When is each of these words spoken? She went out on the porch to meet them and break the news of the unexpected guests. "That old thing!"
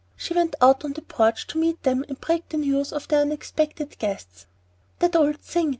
She 0.15 0.33
went 0.33 0.55
out 0.63 0.83
on 0.83 0.93
the 0.93 1.03
porch 1.03 1.45
to 1.45 1.59
meet 1.59 1.83
them 1.83 2.03
and 2.09 2.19
break 2.19 2.49
the 2.49 2.57
news 2.57 2.91
of 2.91 3.07
the 3.07 3.17
unexpected 3.17 3.99
guests. 3.99 4.47
"That 4.97 5.15
old 5.15 5.37
thing!" 5.41 5.69